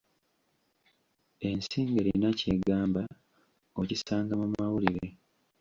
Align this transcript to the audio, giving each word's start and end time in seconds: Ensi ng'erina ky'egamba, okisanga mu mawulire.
Ensi 1.47 1.79
ng'erina 1.89 2.29
ky'egamba, 2.39 3.03
okisanga 3.79 4.33
mu 4.41 4.47
mawulire. 4.53 5.07